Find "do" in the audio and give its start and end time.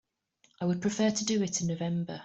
1.25-1.43